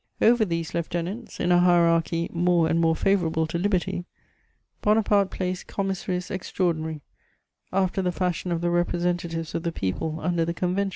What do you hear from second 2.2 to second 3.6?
"more and more favourable to